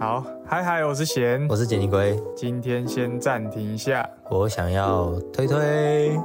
[0.00, 4.08] 好，嗨嗨，我是贤，我是杰尼龟，今天先暂停一下。
[4.30, 6.18] 我想要推推。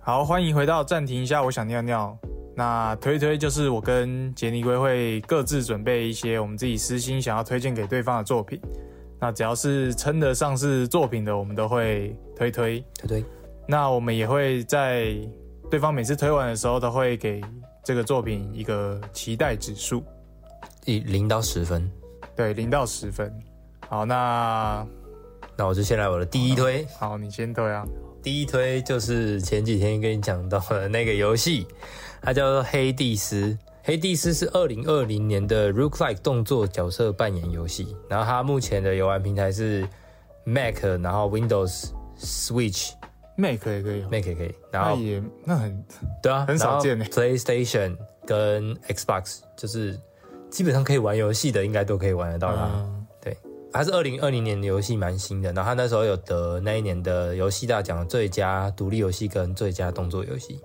[0.00, 2.18] 好，欢迎回到暂停一下，我想尿尿。
[2.56, 8.60] 那推推就是我跟杰尼龟会各自准备一些我们自己私心想要推荐给对方的作品。
[9.20, 13.24] 那只要是称得上是作品的，我们都会推推推推。
[13.70, 15.14] 那我们也会在
[15.70, 17.38] 对方每次推完的时候，都会给
[17.84, 20.02] 这个作品一个期待指数，
[20.86, 21.86] 以零到十分。
[22.34, 23.30] 对，零到十分。
[23.86, 24.86] 好，那
[25.54, 26.86] 那我就先来我的第一推。
[26.98, 27.84] 好，你先推啊。
[28.22, 31.66] 第一推就是前几天跟你讲到的那个游戏，
[32.22, 33.36] 它叫做《黑帝斯》。
[33.82, 39.86] 《黑帝斯》是二零二零年的 Rook-like 动作角色扮演游戏，然后它目前的游玩平台是
[40.44, 42.92] Mac，然后 Windows、Switch。
[43.38, 44.52] Mac 也可以，Mac 也可以。
[44.72, 45.84] 然后也那很
[46.20, 47.00] 对啊，很少见。
[47.04, 49.96] PlayStation 跟 Xbox 就是
[50.50, 52.84] 基本上可以玩游戏的，应该都可以玩得到啦。
[53.22, 53.36] 对，
[53.72, 55.52] 它是二零二零年的游戏，蛮新的。
[55.52, 60.60] 然后它那时候有得那一年的游戏大奖，最佳独立游戏跟最佳动作游戏。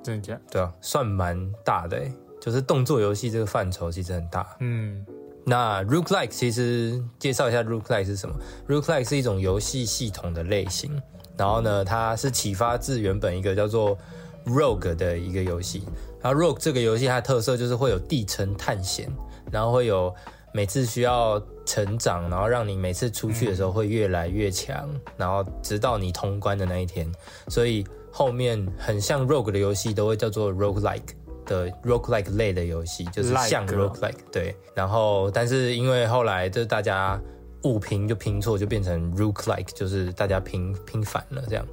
[0.00, 0.40] 真的假？
[0.48, 2.00] 对啊，算蛮大的，
[2.40, 4.56] 就是动作游戏这个范畴其实很大。
[4.60, 5.04] 嗯，
[5.44, 8.34] 那 Rook-like 其实介绍一下 Rook-like 是什么
[8.68, 11.02] ？Rook-like 是一种游戏系统的类型。
[11.42, 13.98] 然后呢，它是启发自原本一个叫做
[14.46, 15.82] Rogue 的一个游戏。
[16.22, 19.10] 然后 Rogue 这个游戏它的特色就是会有地层探险，
[19.50, 20.14] 然后会有
[20.54, 27.10] 每次需要成长，然后让你每次出去的时候会越来越强，然后直到你通关的那一天。
[27.48, 31.12] 所以后面很像 Rogue 的游戏都会叫做 Rogue-like
[31.44, 34.54] 的 Rogue-like 类的游戏，就是像 Rogue-like 对。
[34.76, 37.20] 然后但是因为后来就是大家。
[37.64, 41.66] 误拼就拼错，就变成 Rook-like，就是大家拼拼反了这样。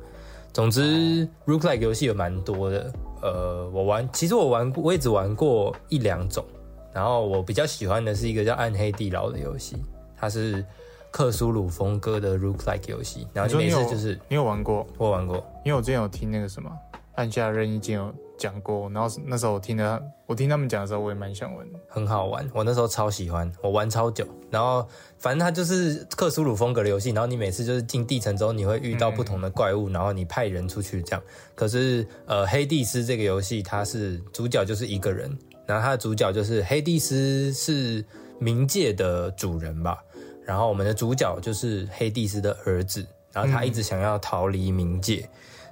[0.51, 2.91] 总之，Rook-like 游戏有蛮多的。
[3.21, 6.43] 呃，我玩，其实我玩过，我也只玩过一两种。
[6.93, 9.77] 然后我比较喜欢的是一个叫《暗黑地牢》的游戏，
[10.17, 10.65] 它是
[11.11, 13.27] 克苏鲁风格的 Rook-like 游戏。
[13.33, 14.87] 然后你每次就是你有玩过？
[14.97, 16.71] 我玩过，因为我之前有听那个什么
[17.15, 18.13] 按下任意键有。
[18.39, 22.49] 讲过，然后那时候我听的，我听他们讲的时候，我也蛮想玩，很好玩。
[22.53, 24.25] 我那时候超喜欢，我玩超久。
[24.49, 31.21] 然后反正它就是克苏鲁风格的游戏，然后你每次就是进地层之后，你会遇到不同的怪物，然后你派人出去这样。
[31.53, 35.29] 可是呃，黑帝斯这个游戏，它是主角就是一个人，
[35.67, 38.03] 然后它的主角就是黑帝斯是
[38.41, 40.01] 冥界的主人吧，
[40.45, 45.29] 然后我们的主角就是黑帝斯的儿子，然后他一直想要逃离冥界。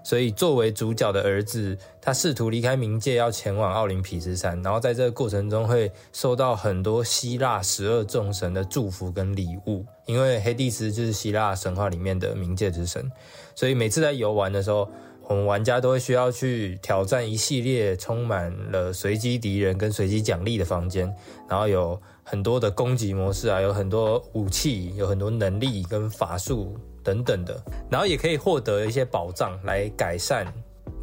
[0.07, 4.57] 所以，作为主角的儿子，他试图离开冥界，要前往奥林匹斯山。
[4.61, 9.85] 然后，在这个过程中，会受到很多希腊十二众神的祝福跟礼物。
[10.05, 13.11] 因为黑帝斯就是希腊神话里面的冥界之神，
[13.53, 14.89] 所以每次在游玩的时候，
[15.27, 21.13] 我们玩家都会需要去挑战一系列充满了随机敌人跟随机奖励的房间。
[21.49, 26.77] 然后有很多的攻击模式啊，有很多武器，有很多能力跟法术。
[27.07, 27.57] 等等的，
[27.89, 30.45] 然后也可以获得一些宝藏来改善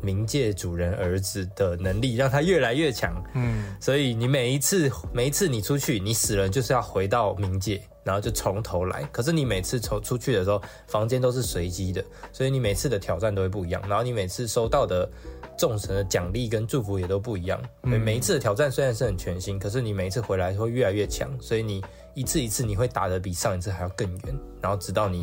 [0.03, 3.15] 冥界主人儿子的能力，让他越来越强。
[3.35, 9.03] 嗯，所以你每一次每一次你出去，你死了就是要回到冥界，然后就从头来。
[9.13, 13.83] 可是你每次从出去的时候，房间都是随机的，所以你每次的挑战都会不一样。
[13.89, 15.09] 然后你每次收到的
[15.57, 17.61] 众神的奖励跟祝福也都不一样。
[17.83, 21.83] 每每一次的挑战虽然是很全新，可是你每一次回来会越来越强，所以你。
[22.17, 25.21] 一次一次，你会打得比上一次还要更远，然后直到你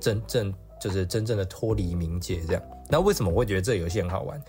[0.00, 0.50] 真正
[0.80, 2.62] 就是真正的脱离冥界这样。
[2.88, 4.42] 那为什么我会觉得这个游戏很好玩？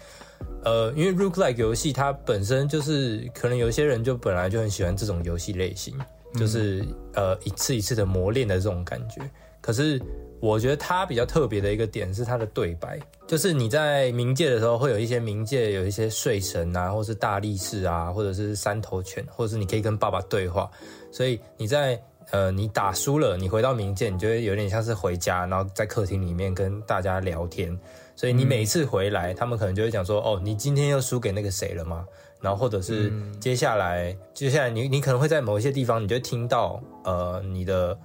[0.64, 5.96] 呃，因为 Rook-like 游戏它本身就是，可能有些人就本来就很喜欢这种游戏类型，
[6.36, 6.84] 就是
[7.14, 9.22] 呃一次一次的磨练的这种感觉。
[9.60, 10.02] 可是
[10.40, 20.70] 我觉得它比较特别的一个点是它的对白，就是你在冥界的时候会有一些冥界有一些睡神啊，或是大力士啊，或者是三头犬，或者是你可以跟爸爸对话。
[21.12, 27.78] 所以你在呃，你打输了，你回到冥界，你就会有点像是回家，然后在客厅里面跟大家聊天。
[28.16, 32.06] 所以你每次回来，他们可能就会讲说：“哦，你今天又输给那个谁了吗？”
[32.40, 37.98] 然后或者是接下来，接下来你你可能会在某一些地方，你就听到呃，你的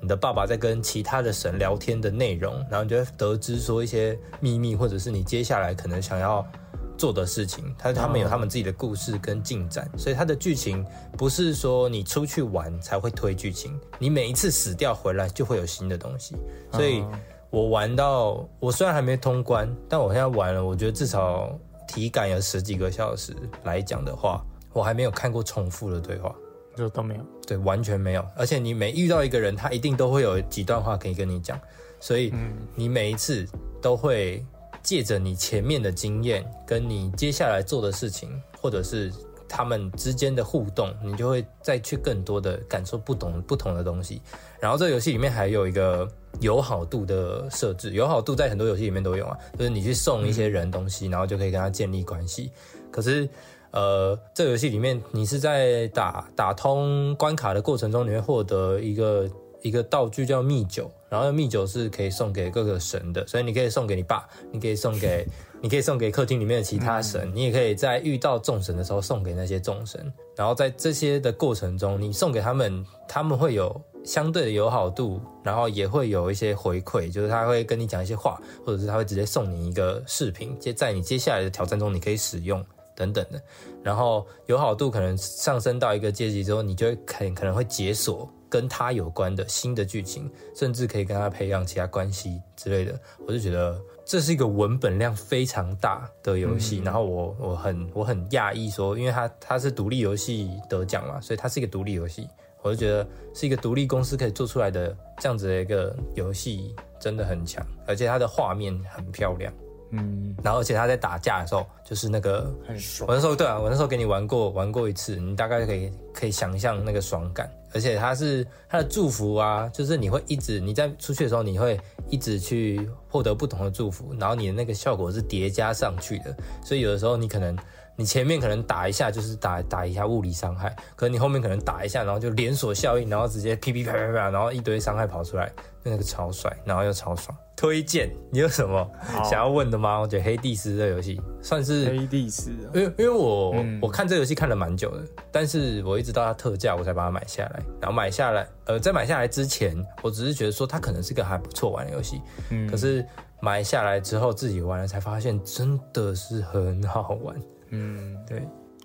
[0.00, 6.46] 你的爸爸在跟其他的神聊天的内容，然后你就会得知说一些秘密，或者是你接下来可能想要。
[6.96, 10.84] 做的事情，他他们有他们自己的故事跟进展，所以他的剧情
[11.18, 16.36] 不是说你出去玩才会推剧情，你每一次死掉回来就会有新的东西。
[16.72, 17.04] 所以
[17.50, 21.58] 我玩到我虽然还没通关，但我现在玩了，我觉得至少
[21.88, 26.34] 体感有十几个小时来讲的话，我还没有看过重复的对话，
[26.76, 28.24] 就都没有，对，完全没有。
[28.36, 31.60] 而且你每遇到一个人，他一定都会有几段话可以跟你讲，
[31.98, 32.32] 所以
[32.74, 33.46] 你每一次
[33.82, 34.44] 都会。
[34.84, 39.10] 借着你前面的经验，跟你接下来做的事情，或者是
[39.48, 44.20] 他们之间的互动，你就会再去更多的感受不同不同的东西。
[44.60, 46.08] 然后这游戏里面还有一个
[46.40, 52.52] 友好度的设置，友好度在很多游戏里面都有啊，就是你去送一些人东西，然后就可以跟他建立关系。
[52.90, 53.28] 可是，
[53.70, 59.28] 呃，这游戏里面你是在打打通关卡的过程中，你会获得一个
[59.64, 65.26] 一个道具叫蜜酒，然后蜜酒是可以送给各个神的，所以你可以送给你爸，你可以送给
[65.60, 70.12] 你可以送给客厅里面的其他神，你也可以在遇到众神的时候送给那些众神。
[70.36, 73.80] 然后在这些的过程中，你送给他们，他们会有。
[74.04, 82.62] 相对的友好度，然后也会有一些回馈，就是他会跟你讲一些话，或者是他会直接送你一个视频，接在你接下来的挑战中你可以使用
[82.94, 83.40] 等等的。
[83.82, 92.96] 然后友好度可能上升到一个阶级之后，你就会可可能会解锁跟他有关的新的剧情，甚至可以跟他培养其他关系之类的。
[93.26, 102.28] 我就觉得这是一个文本量非常大的游戏，然后我我很我很讶异说，因为它它是独立游戏得奖嘛，所以它是一个独立游戏。
[102.62, 103.04] 我就觉得
[103.34, 109.52] 是一个独立公司可以做出来的这样子的一个游戏，真的很强，而且它的画面很漂亮，
[109.90, 113.08] 嗯，然后而且他在打架的时候，就是那个很爽。
[113.08, 127.56] 我那时候对啊，我那时候给你玩过玩过一次，你大概可以可以想象那个爽感，而且他是他的祝福啊，就是你会一直你在出去的时候，你会一直去获得不同的祝福，然后你的那个效果是叠加上去的，所以有的时候你可能。
[127.96, 135.52] 你前面可能打一下就是打打一下物理伤害，可你后面可能打一下，然后就连锁效应，然后直接噼噼啪啪啪，然后一堆伤害跑出来，
[135.84, 137.38] 那个超帅，然后又超爽。
[137.56, 138.90] 推荐你有什么
[139.22, 139.98] 想要问的吗？
[139.98, 147.62] 我觉得黑帝斯这游戏算是黑帝斯，因为因为我我看这游戏看了蛮久的，但是我一直到它特价我才把它买下来。
[147.80, 152.20] 然后买下来，呃，在买下来之前，我只是觉得说它可能是个还不错玩的游戏，
[152.50, 153.06] 嗯，可是
[153.40, 157.36] 买下来之后自己玩了才发现真的是很好玩。
[157.70, 158.42] 嗯，对，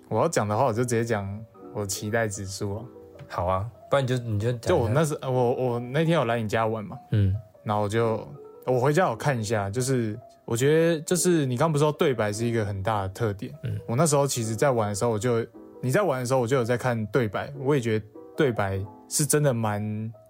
[0.08, 1.38] 我要讲的话，我就直接讲
[1.74, 2.84] 我期待指数啊。
[3.28, 8.26] 好啊，不然你就你就就我那时我我那天有来你家玩嘛，嗯，然后我就
[8.70, 15.44] 我回家我看一下，就是我觉得就是你刚不是说对白是一个很大的特点，嗯，我那时候其实在玩的时候，我就
[15.80, 18.06] 你在玩的时候，我就有在看对白，我也觉得
[18.36, 19.82] 对白是真的蛮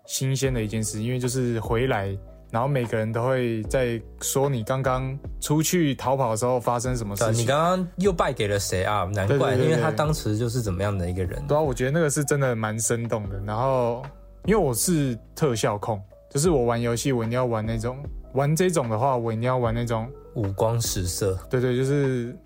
[0.07, 2.17] 新鲜的一件事，因为就是回来。
[2.53, 7.45] 然后每个人都会在说你刚刚出去逃跑的时候发生什么事情。
[7.45, 9.09] 你刚刚又败给了谁啊？
[9.15, 11.41] 难怪，因为他当时就是怎么样的一个人。
[11.47, 13.41] 对啊，我觉得那个是真的蛮生动的。
[13.47, 14.03] 然后，
[14.47, 17.99] 因为我是特效控，就是我玩游戏我一定要玩那种
[18.33, 21.39] 玩这种的话，我一定要玩那种五光十色。
[21.49, 22.37] 对对，就是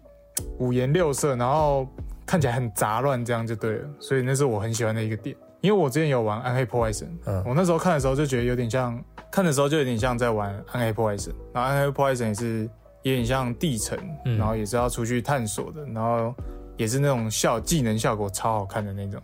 [0.58, 1.88] 五颜六色，然后
[2.26, 3.88] 看起来很杂乱，这样就对了。
[3.98, 5.36] 所以那是我很喜欢的一个点。
[5.60, 9.02] 因为我之前有玩《暗黑破坏神》，嗯，我那时候看的时候就觉得有点像。
[9.30, 12.70] 看的时候就有点像在玩《暗黑破坏神》，然后《暗黑破坏神》也是
[13.02, 13.98] 有点像地城，
[14.38, 16.32] 然后也是要出去探索的，然后
[16.76, 19.20] 也是那种效技能效果超好看的那种，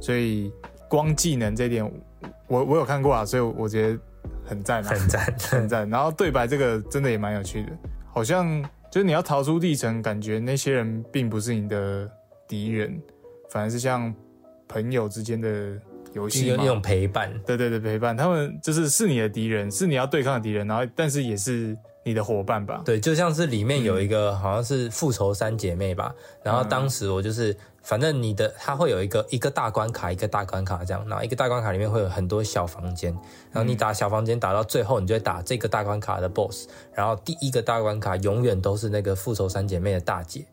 [0.00, 0.50] 所以
[0.88, 1.84] 光技能这点
[2.46, 3.98] 我我有看过啊，所以我觉得
[4.44, 5.88] 很赞，很赞，很赞。
[5.88, 7.72] 然后对白这个真的也蛮有趣的，
[8.12, 12.10] 好像就是你要逃出地城，感觉那些人并不是你的
[12.48, 13.00] 敌人，
[13.48, 14.14] 反而是像
[14.68, 15.48] 朋友之间的。
[16.12, 18.16] 游戏有那种陪伴，对对对，陪伴。
[18.16, 22.82] 他们就是是你的敌人，是你要对抗的敌人，然后但是也是你的伙伴吧？
[22.84, 26.12] 对，就像是里面有一个好像是复仇三姐妹吧，
[26.42, 33.12] 然后当时我就是，反正你的它会有一个一个大关卡，一个大关卡这样，然后一个大关卡里面会有很多小房间，
[33.50, 40.44] 然后你打小房间打到最后，你就会打这个大关卡的 BOSS，然后第一个大关卡永远都是那个复仇三姐妹的大姐。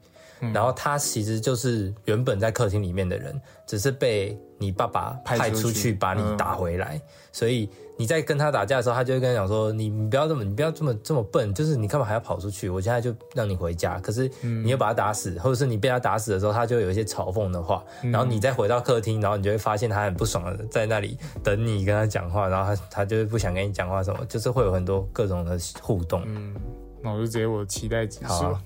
[0.54, 7.00] 然后她其实就是原本在客厅里面的人，只是被你爸爸派出去把你打回来。
[7.32, 12.68] 所以你在跟他打架的时候，他就会跟他讲说：“你你不要这么，你不要这么这么笨，就是你干嘛还要跑出去？
[12.68, 14.00] 我现在就让你回家。
[14.00, 17.84] 可是你又把他打死，或者是你被他打死的时候，他就有一些嘲讽的话。
[18.02, 26.24] 然后你再回到客厅，然后你就会发现他很不爽的在那里等你跟他讲话，然后他他就是不想跟你讲话什么，就是会有很多各种的互动。
[26.26, 26.56] 嗯，
[27.04, 28.58] 那我就直接我期待指数，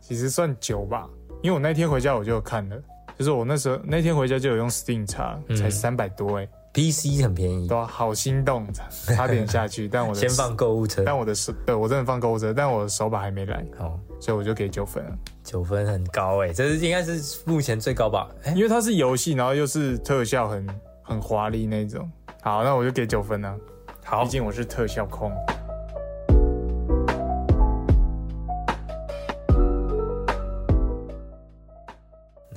[0.00, 1.08] 其实算久吧。
[1.42, 2.76] 因为我那天回家我就看了，
[3.20, 8.66] 就是我那时候那天回家就有用 Steam 查，才三百多哎，PC 很便宜，对，好心动，
[9.14, 15.10] 差点下去，但我的先放购物车，但我的手对我真的放购物车，但我的手把还没来，哦，所以我就给九分了，
[15.44, 18.26] 九分很高哎，这是应该是目前最高吧？
[18.56, 20.66] 因为它是游戏，然后又是特效很
[21.02, 22.10] 很华丽那种，
[22.40, 23.54] 好，那我就给九分了，
[24.02, 25.30] 好，毕竟我是特效控。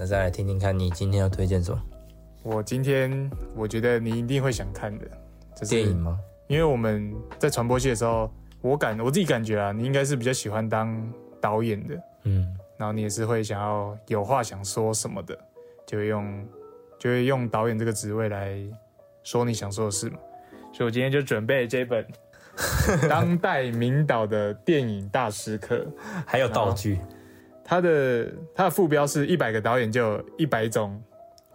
[0.04, 1.82] 那再来听听看你今天要推荐什么？
[2.44, 5.08] 我今天我觉得你一定会想看的，
[5.56, 6.20] 这是电影吗？
[6.48, 8.30] 因为我们在传播系的时候，
[8.60, 15.40] 我感我自己感觉啊，你应该是比较喜欢当导演的，嗯，然后你也是会想要有话想说什么的，
[15.88, 16.46] 就会用
[17.00, 18.62] 就会用导演这个职位来
[19.24, 20.18] 说你想说的事嘛。
[20.74, 22.06] 所以我今天就准备这本
[23.08, 25.88] 当代名导的电影大师课，
[26.28, 27.00] 还有道具，
[27.64, 31.02] 它的它的副标是一百个导演就有一百种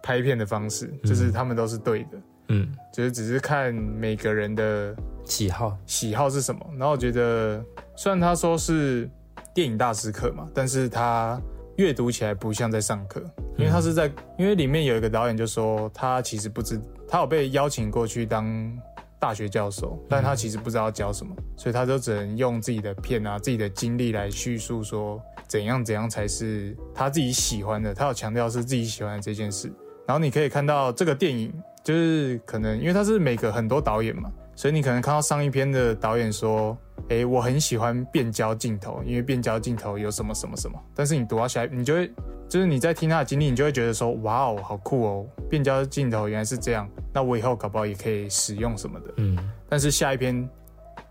[0.01, 2.09] 拍片的方式，就是他们都是对的，
[2.49, 6.65] 嗯，就是只是看每个人的喜好，喜好是什么。
[6.77, 7.63] 然后我觉得，
[7.95, 9.09] 虽然他说是
[9.53, 11.39] 电影大师课嘛，但是他
[11.75, 13.21] 阅读起来不像在上课，
[13.57, 18.71] 因为他是在，因为里面有一个导演就说他其实不知，他有被邀请过去当
[19.19, 27.93] 大学教授，但他其实不知道教什么，所以他就只能用自己的片啊、自己的经历来叙述说怎样怎样才是他自己喜欢的。
[27.93, 29.69] 他有强调是自己喜欢的这件事。
[30.07, 31.53] 然后你可以看到这个电影，
[31.83, 36.77] 就是可能因为他是每个很多导演嘛，所以你可能看到上一篇的导演说，
[37.09, 40.79] 诶，我很喜欢变焦镜头，因为变焦镜头有什么什么什么。
[40.95, 42.11] 但是你读到下，你就会
[42.47, 49.13] 就是你在听他的经历，你就会觉得说，哇哦，好酷哦，变焦镜头原来是这样，那我以后搞不好也可以使用什么的。
[49.17, 49.37] 嗯，
[49.67, 50.49] 但是下一篇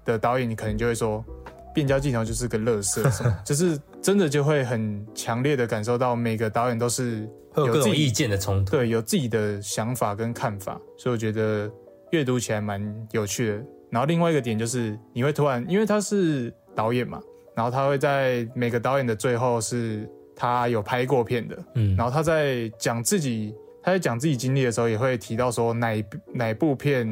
[0.04, 1.24] 的导演，你可能就会说，
[1.72, 3.08] 变焦镜头就是个乐色
[3.44, 11.70] 就是真的就会很强烈的感受到每个导演都是会有各自己种意见的冲突，对，有自己的想法跟看法，所以我觉得
[12.10, 13.64] 阅读起来蛮有趣的。
[13.90, 17.20] 然后另外一个点就是，你会突然，因为他是导演嘛，
[17.54, 27.08] 然后他会在每个导演的最后是他有拍过片的，嗯，然后他在讲自己他在讲自己经历的时候，也会提到说哪一哪部片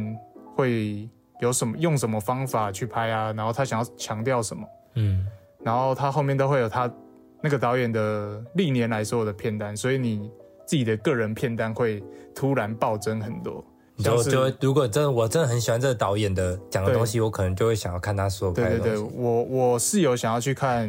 [0.55, 1.09] 会
[1.41, 5.27] 有什么用什么方法去拍啊，然后他想要强调什么，嗯，
[5.67, 6.89] 然后他后面都会有他
[7.43, 10.31] 那个导演的历年来所有的片单，所以你
[10.65, 12.01] 自己的个人片单会
[12.33, 13.65] 突然暴增很多。
[13.97, 19.17] 你就是就如果真的我真的很喜欢这个导演的讲的对东西，我可能就会想要看他所有对对对，拍的东西。
[19.17, 20.89] 我我是有想要去看，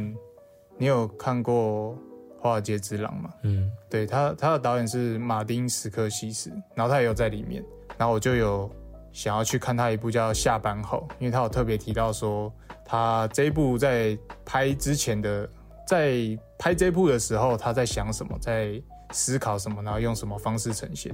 [0.77, 1.93] 你有看过
[2.39, 3.31] 《华尔街之狼》吗？
[3.41, 7.65] 嗯对他，他的导演是马丁·斯科西斯，然后他也有在里面，
[7.97, 8.69] 然后我就有
[9.11, 12.53] 想要去看他一部叫《下班后》，因为他有特别提到说，
[12.87, 15.47] 他这一部在拍之前的，
[15.85, 16.15] 在
[16.57, 21.13] 拍这部的时候，他在想什么，在思考什么，然后用什么方式呈现。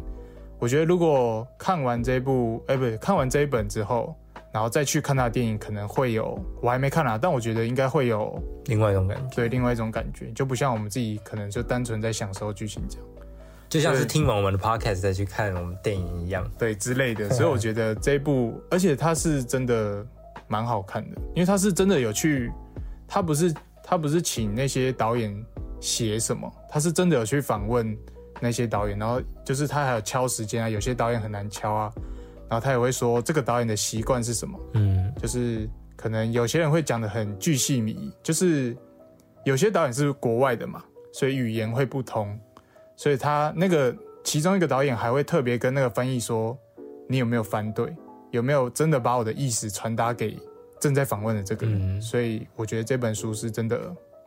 [0.59, 4.15] 我觉得如果看完这部，哎、不对，看完这一本之后，
[4.53, 13.07] 然后再去看他的电影，可能会有，我还没看啊，但我觉得应该会有另外一种感觉，对另外一种感觉，就不像我们自己可能就单纯在享受剧情这样。
[13.67, 16.47] 就像是对听完我们的 podcast 再去看我们电影一样。
[16.59, 20.05] 对之类的， 所以我觉得这一部，而且它是真的
[20.47, 22.51] 蛮好看的，因为他是真的有去，
[23.07, 25.33] 他不是他不是请那些导演
[25.79, 27.97] 写什么，他是真的有去访问
[28.39, 31.91] 那些导演，然后就是他还有敲时间啊，有些导演很难敲啊，
[32.49, 35.03] 然后他也会说这个导演的习惯是什么，嗯。
[35.21, 38.75] 就是可能有些人会讲的很巨细靡遗，就是
[39.45, 40.83] 有些导演是国外的嘛，
[41.13, 42.37] 所以语言会不通，
[42.97, 46.57] 所以他那个其中一个导演还会特别跟那个翻译说，
[47.07, 47.95] 你有没有翻对，
[48.33, 50.35] 有没有真的把我的意思传达给
[50.79, 53.79] 正在访问的这个人，嗯所以我觉得这本书是真的，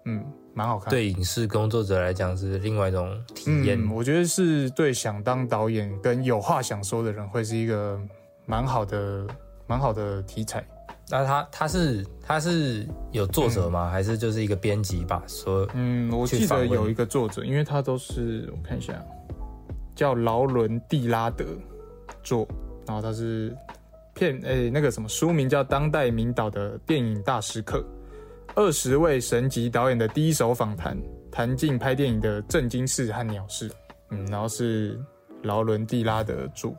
[0.04, 0.90] 嗯，蛮好看的。
[0.92, 3.76] 对影视工作者来讲是另外一种体验。
[3.82, 8.00] 嗯，我觉得是对想当导演跟有话想说的人，会是一个
[8.46, 9.26] 蛮好的、
[9.66, 10.64] 蛮好的题材。
[11.08, 13.90] 那他他是他是有作者吗？
[13.90, 15.20] 还是就是一个编辑吧？
[15.26, 18.94] 说嗯，我记得有一个作者，因为他都是我看一下，
[19.96, 21.44] 叫劳伦·蒂拉德
[22.22, 22.46] 做，
[22.86, 23.52] 然后他是
[24.16, 27.78] 片诶、那个什么书名叫《当代名导的电影大师课》，
[28.54, 30.96] 二十位神级导演的第一手访谈，
[31.30, 33.70] 谈尽拍电影的震惊事和鸟事。
[34.10, 34.98] 嗯，然后是
[35.42, 36.70] 劳伦·蒂拉的著，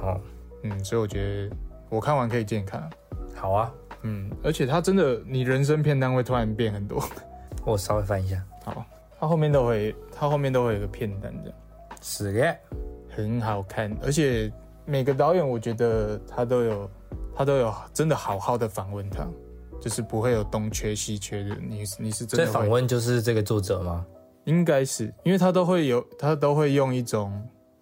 [0.00, 0.20] 哦，
[0.62, 1.56] 嗯，所以我觉得
[1.88, 2.90] 我看完可以建议看啊。
[3.34, 7.02] 好啊，嗯，而且他真的，你人生片单会突然变很多。
[7.66, 8.86] 我稍微翻一下，好，
[9.18, 11.58] 他后面都会，他后面都会有个片单这样。
[12.00, 12.56] 是的
[13.08, 14.52] 很好看，而且
[14.88, 16.90] 每个导演我觉得他都有，
[17.36, 19.26] 他都有真的好好的访问他，
[19.78, 21.54] 就是不会有东缺西缺的。
[21.56, 24.06] 你你是真在的会，访问就是这个作者吗？
[24.44, 27.30] 应该是因为他都会有，他都会用一种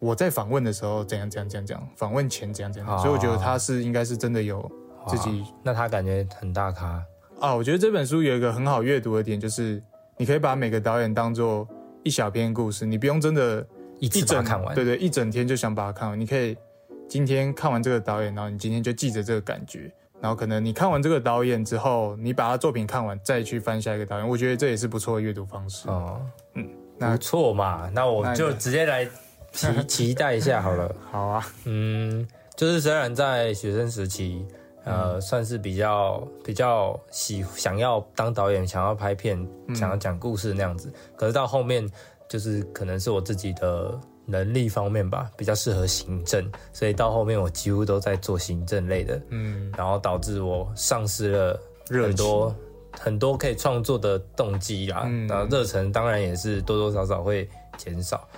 [0.00, 4.68] 我在访问的时候怎样怎样怎样怎样，访问前怎样怎样，哦所以我觉得他是应该是真的有
[5.06, 7.00] 自己那他感觉很大咖，
[7.38, 7.54] 啊。
[7.54, 9.80] 我觉得这本书有一个很好阅读的点，就是
[10.16, 11.68] 你可以把每个导演当做
[12.02, 13.64] 一小篇故事，你不用真的。
[13.98, 14.74] 一一整看完。
[14.74, 16.20] 对对，一整天就想把它看完。
[16.20, 16.54] 你可以
[17.08, 25.88] 今天看完这个导演，然后你今天就记着这个感觉，然后可能你看完这个导演之后，你把他作品看完，再去翻下一个导演，我觉得这也是不错的阅读方式。
[25.88, 26.20] 哦，
[26.98, 29.08] 那不错嘛，那我就直接来
[29.52, 30.94] 期期待一下好了。
[31.10, 34.46] 好啊，嗯，就是虽然在学生时期，
[34.84, 40.92] 呃，算是比较比较喜想要当导演，想要拍片，想要讲故事那样子。
[41.16, 41.88] 可是到后面，
[42.28, 52.54] 就是可能是我自己的能力方面吧，比较适合行政，所以到后面我几乎都在做行政类的，嗯，然后导致我丧失了很多
[52.90, 55.26] 很多可以创作的动机啦，嗯。
[55.28, 58.28] 然后热忱当然也是多多少少会减少。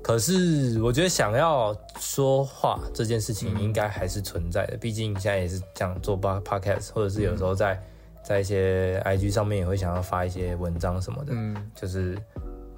[0.00, 7.78] 可是我觉得想要说话这件事情应该还是存在的，毕竟现在也是这样做 p podcast，或者是有时候在
[8.22, 12.16] 在一些 IG 上面也会想要发一些文章什么的，嗯，就是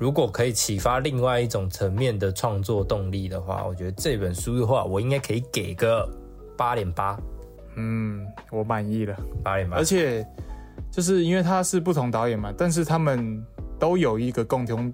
[0.00, 6.08] 如果可以启发另外一种层面的创作动力的话，我觉得这本书的话，我应该可以给个
[6.56, 7.20] 八点八，
[7.76, 9.14] 嗯，我满意了。
[9.44, 9.84] 八点八而。
[9.84, 10.26] 且
[10.90, 13.44] 就是因为他是不同导演嘛，但是他们
[13.78, 14.90] 都有一个共同，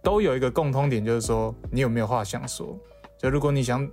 [0.00, 2.78] 都有一个共通点，就是说你有没有话想说。
[3.18, 3.90] 就如果你想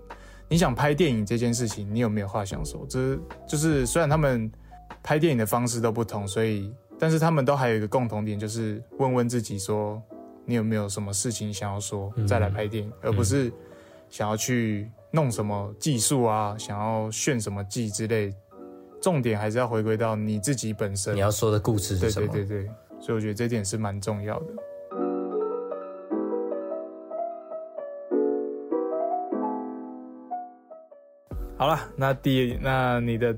[0.47, 2.85] 你想拍电影这件事情，你有没有话想说？
[2.87, 3.17] 这
[3.47, 4.51] 就是虽然他们
[5.01, 9.99] 拍电影的方式都不同，所以但是他们都还有一个共同点，就是问问自己说
[10.45, 13.51] 你有没有什么事情想要说，再来拍电影，而不是
[14.09, 18.33] 想要去弄什么技术啊，想要炫什么技之类。
[19.01, 21.19] 重点还是要回归到你自己本身你。
[21.19, 22.27] 要说的故事是对什么？
[22.29, 22.71] 对对对，
[23.01, 24.45] 所以我觉得这点是蛮重要的。
[31.57, 33.37] 好了，那第那你的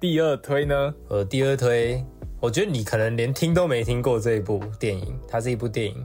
[0.00, 0.94] 第二推呢？
[1.08, 2.04] 呃，第二推，
[2.40, 6.04] 我觉得你可能连听都没听过这一部电影，它是一部电影，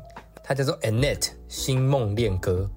[0.50, 2.68] 它叫做《Annette 星梦恋歌》。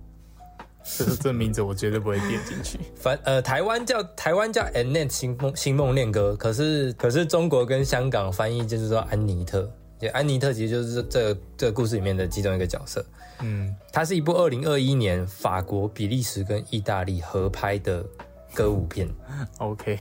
[0.98, 2.78] 这这名字我绝对不会点进去。
[2.94, 13.02] 反呃，台湾叫台湾叫 Annette 星梦星梦恋歌，可是可是中国跟香港翻译就是说安妮特，就安妮特其实就是这个这个故事里面的其中一个角色。
[13.40, 18.04] 嗯，它是一部二零二一年法国、比利时跟意大利合拍的
[18.52, 19.08] 歌舞片。
[19.60, 19.98] OK，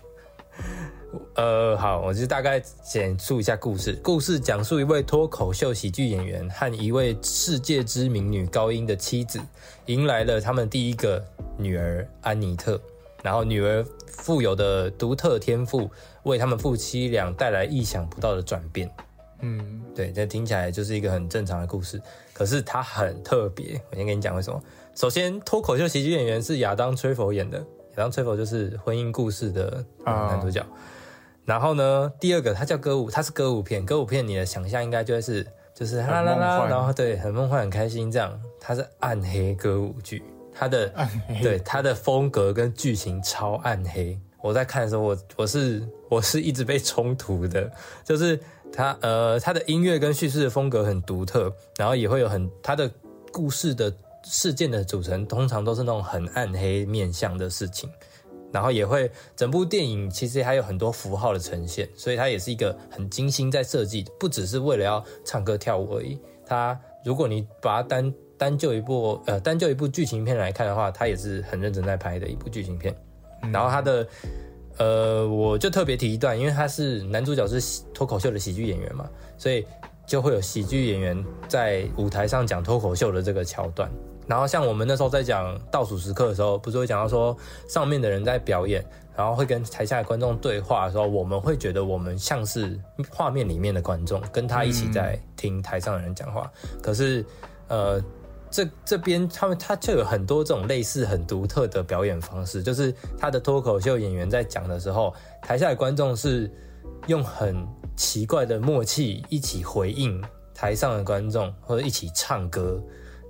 [1.35, 3.93] 呃，好，我就大概简述一下故事。
[4.03, 9.39] 故事讲述一位脱口秀喜剧演员和一位世界知名女高音的妻子，
[9.87, 11.23] 迎来了他们第一个
[11.57, 12.79] 女儿安妮特。
[13.23, 15.89] 然后女儿富有的独特天赋，
[16.23, 18.89] 为他们夫妻俩带来意想不到的转变。
[19.41, 22.01] 嗯，对，这听起来就是一个很正常的故事，
[22.33, 23.79] 可是它很特别。
[23.91, 24.61] 我先跟你讲为什么。
[24.95, 27.65] 首先，脱口秀喜剧演员是亚当·崔佛演的，亚
[27.97, 30.65] 当·崔佛就是《婚姻故事》的男主角。
[31.51, 33.85] 然后呢，第二个它叫歌舞，它是歌舞片。
[33.85, 38.39] 歌舞片你的想象应该就会是就是啦啦啦，然后对，很梦幻、很开心这样。
[38.57, 40.89] 它是暗黑歌舞剧，它的
[41.41, 44.17] 对它的风格跟剧情超暗黑。
[44.41, 47.69] 我在看的时候，我我是我是一直被冲突的，
[48.05, 48.39] 就是
[48.71, 52.89] 它呃它的音乐跟叙事的风格很独特，然后也会有很它的
[53.29, 57.89] 故事的事件的组成，通常都是那种很暗黑面向的事情。
[58.51, 66.19] 然后也会整部电影其实还有很多符号的呈现，所以它也是一个很精心在设计，不只是为了要唱歌跳舞而已。
[66.45, 72.95] 它如果你把它单单就一部呃单就一部剧情片来看的话，它也是很认真在拍的一部剧情片。
[73.51, 74.07] 然后它的
[74.77, 79.65] 呃，我就特别提一段，因为他是男主角是喜脱口秀的喜剧演员嘛，所以
[80.07, 83.91] 就会有喜剧演员在舞台上讲脱口秀的这个桥段。
[84.31, 87.35] 然后像我们那时候在讲倒数时刻的时候，不是会讲到说
[87.67, 88.81] 上面的人在表演，
[89.13, 96.49] 然后会跟台下的观众对话的时候，我们会觉得我们像是画面里面的观众，跟他一起在听台上的人讲话。
[96.81, 97.25] 可是，
[97.67, 98.01] 呃，
[98.49, 106.49] 这这边他们他就有很多这种类似很独特的表演方式，就是他的脱口秀演员在讲的时候，台下的观众是
[107.07, 107.67] 用很
[107.97, 110.23] 奇怪的默契一起回应
[110.55, 112.81] 台上的观众，或者一起唱歌，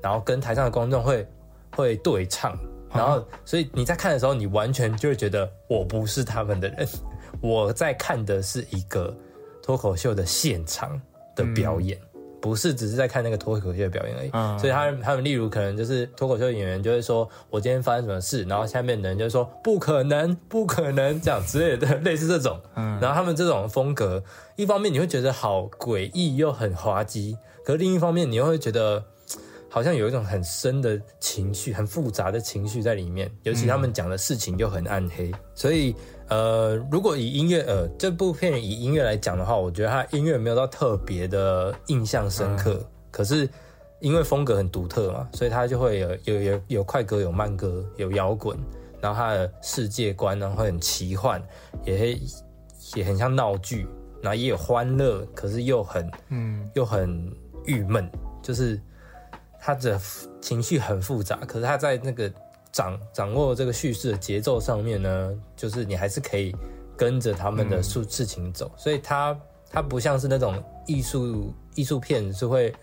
[0.01, 1.27] 然后跟台上的观众会
[1.75, 2.57] 会对唱，
[2.93, 6.87] 然后所以你在看的时候，你完全就会觉得我不是他们的人，
[7.41, 9.15] 我在看的是一个
[9.61, 10.99] 脱口秀的现场
[11.35, 11.99] 的表演。
[12.41, 22.59] 不是只是在看那个脱口秀的表演而已，嗯所以他他们例如可能就是脱口秀演员就会说，我今天发生什么事，然后下面的人就会说不可能，不可能这样之类的， 类似这种。
[22.73, 22.99] 嗯。
[22.99, 24.23] 然后他们这种风格，
[24.55, 29.05] 一方面你会觉得好诡异又很滑稽，可是另一方面你又会觉得
[29.73, 35.95] 好像有一种很深的情绪、很复杂的情绪在里面，尤其他们讲的事情又很暗黑，所以
[36.27, 43.47] 呃，如果以音乐呃这部片以音乐来讲的话，我觉得它音乐没有到特别的印象深刻，可是
[44.01, 48.59] 因为风格很独特嘛，所以它就会有有有有快歌、有慢歌、有摇滚，
[48.99, 51.41] 然后它的世界观呢会很奇幻，
[51.85, 52.21] 也会
[52.95, 53.87] 也很像闹剧，
[54.21, 56.69] 然后也有欢乐，可是又很嗯。
[56.73, 57.31] 又很
[57.65, 58.09] 郁闷，
[58.41, 58.77] 就是
[59.61, 60.01] 他的
[60.41, 62.31] 情绪很复杂，可是他在那个
[62.71, 66.55] 掌掌握这个叙事的节奏上面呢，就是你还是可以
[66.97, 72.73] 跟着他们的事事情走，所以他他不像是那种艺术艺术片，是会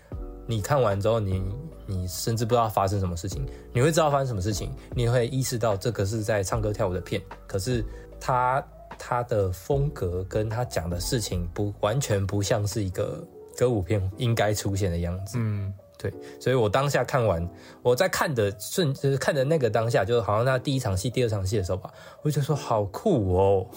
[0.47, 1.43] 你看完之后你
[1.85, 7.83] 你甚至不知道发生什么事情，你会知道发生什么事情，你会意识到这个是在唱歌跳舞的片，可是
[8.19, 8.65] 他
[8.97, 13.25] 他的风格跟他讲的事情不完全不像是一个
[13.57, 15.37] 歌舞片应该出现的样子。
[15.39, 17.45] 嗯，对，所以我当下看完，
[17.81, 23.67] 我在看的瞬，就是看的那个当下，就是好像那第一场戏、第二场戏的时候吧，我就说好酷哦，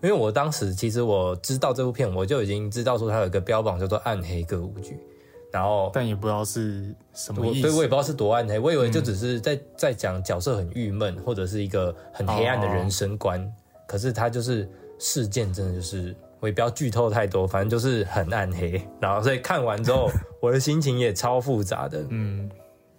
[0.00, 4.96] 因为我当时其实我知道这部片，我就已经知道说它有一个标榜叫做暗黑歌舞剧，
[5.50, 7.62] 然后但也不知道是什么我意思。
[7.62, 13.52] 对我也不知道是多暗黑，我以为就只是在在讲角色很郁闷，或者是一个很黑暗的人生观，
[13.88, 16.14] 可是它就是事件真的就是。
[16.42, 18.82] 我也不要剧透太多，反正就是很暗黑。
[19.00, 20.10] 然后所以看完之后，
[20.42, 22.04] 我的心情也超复杂的。
[22.10, 22.50] 嗯，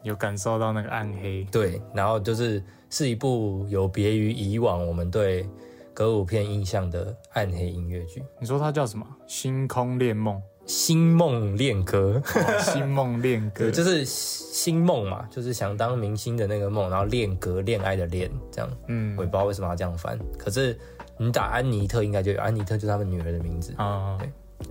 [0.01, 1.45] 有感受到那个暗黑。
[1.51, 5.45] 对，然后就是是一部有别于以往我们对
[5.93, 9.05] 歌舞片印象的暗黑音乐剧，《你说它叫什么？
[9.27, 18.71] 星空恋梦，星梦恋歌》哦星梦恋歌，， 就是星梦嘛，就是想当明星的那个梦，然后恋歌，恋爱的恋，这样。
[18.87, 20.77] 嗯我也不知道为什么要这样翻，可是
[21.17, 24.17] 你打安妮特应该就有，安妮特就是他们女儿的名字啊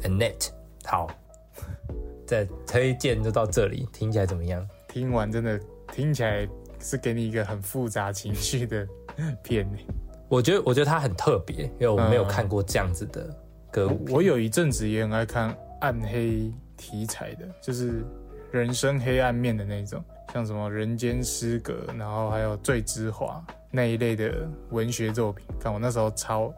[0.03, 0.49] ，，Annette。
[0.85, 1.09] 好，
[2.27, 4.67] 再推荐就到这里，听起来怎么样？
[4.89, 5.61] 听完真的
[5.93, 6.47] 听起来
[6.81, 8.87] 是给你一个很复杂情绪的
[9.43, 9.79] 片呢。
[10.29, 13.29] 我觉得，我觉得它很特别，因为我没有嗯看过这样子的
[13.71, 13.91] 歌。
[14.09, 18.03] 我有一阵子也很爱看暗黑题材的，就是
[18.51, 20.03] 人生黑暗面的那种，
[20.33, 25.45] 像什么《人间失格》，然后还有《醉之华》那一类的文学作品。
[25.59, 26.53] 看我那时候超，不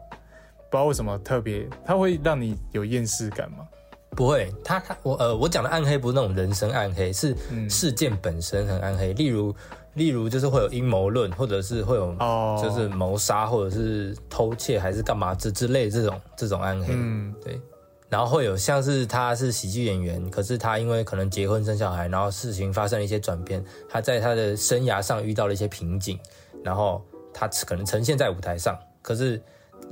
[0.71, 3.67] 知道为什么特别，它会让你有厌世感吗？
[4.11, 9.11] 不会，他他我呃，我讲的暗黑不是那种人生暗黑，是嗯事件本身很暗黑。
[9.13, 9.53] 例如，
[9.95, 16.93] 例如就是会有阴谋论，或者是会有哦，就是谋杀，或者是偷窃，还是干嘛之之类的这种这种暗黑。
[16.95, 17.59] 嗯对。
[18.07, 26.17] 然后会有像是他是喜剧演员，可是他因为可能结婚生小孩，然后事情发生了一些转变，他在他的生涯上遇到了一些瓶颈，
[26.65, 26.99] 然后
[27.31, 29.39] 他可能呈现在舞台上，可是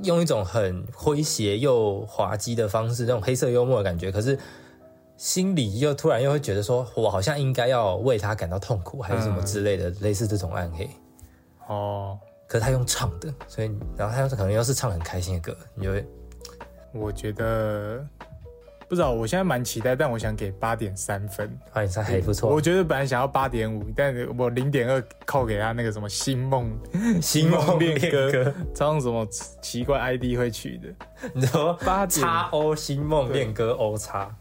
[0.02, 4.36] 用一种很诙谐又滑稽的方式，那种黑色幽默的感觉，可是
[5.16, 10.90] 心里又突然又会觉得说，我好像应该要为他感到痛苦，还是什么之类的，类似这种暗黑。
[11.68, 16.04] 哦，可是他用唱的，所以然后他可能又是唱很开心的歌，你就会
[16.92, 18.04] 我觉得
[18.88, 21.50] 不知道，我现在蛮期待，但我想给八点三分。
[21.72, 22.60] 八点三还不错我。
[22.60, 26.70] 觉得本来想要八点五，但我零点二扣给他那个什么星梦
[27.20, 29.26] 星梦恋歌，超像什么
[29.60, 30.88] 奇怪 ID 会取的
[31.32, 34.34] 你说八点叉 O 星梦恋歌 O 叉，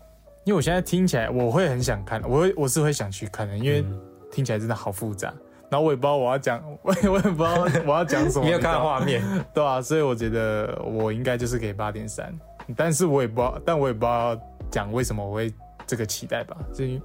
[0.43, 3.99] 因为我现在听起来我会很想看，我会我是会想去看的，因为嗯
[4.32, 5.34] 听起来真的好复杂。
[5.69, 9.23] 然后我也不知道我要讲，我 也我也不知道我要讲什么， 你有看知道吗画面？
[9.53, 12.32] 对啊，所以我觉得我应该就是给八点三，
[12.76, 14.39] 但是我也不知道，但我也不知道
[14.71, 15.54] 讲为什么我会
[15.86, 17.02] 这个期待吧，至于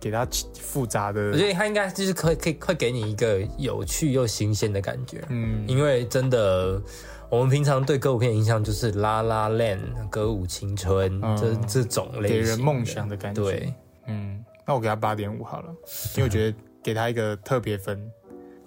[0.00, 0.26] 给他
[0.60, 6.80] 复杂的我，觉得他应该就是可以可以会给你一个有趣又新鲜的感觉，嗯，因为真的。
[7.28, 13.42] 我们平常对歌舞片的印象就是《La La Land》歌舞青春，嗯这这种类型给人梦想的感觉。
[13.42, 13.74] 对，
[14.06, 15.74] 嗯，那我给他八点五好了，
[16.14, 18.00] 因为我觉得给他一个特别分，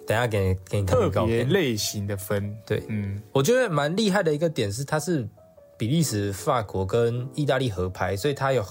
[0.06, 1.24] 等下给你给你看特。
[1.24, 2.54] 别类型的分。
[2.66, 5.26] 对嗯，我觉得蛮厉害的一个点是，它是
[5.80, 8.62] 比利时、法国跟意大利合拍，所以它有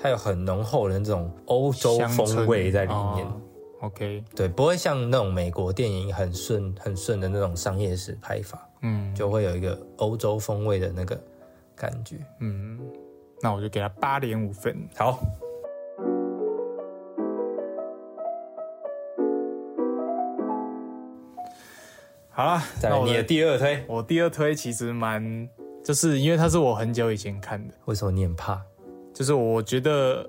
[0.00, 3.26] 它有很浓厚的那种欧洲风味在里面。
[3.26, 3.42] 哦
[3.82, 11.20] OK，对，不会像那种美国电影很顺很顺的那种商业式拍法，嗯就会有一个欧洲风味的那个
[11.74, 12.16] 感觉。
[12.40, 12.80] 嗯，
[13.42, 14.74] 那我就给他八点五分。
[14.96, 15.20] 好，
[22.30, 25.46] 好了，再来你的第二推，我第二推其实蛮，
[25.86, 28.60] 就是因为它是我很久以前看的，为什么你很怕？
[29.14, 30.28] 就是我觉得，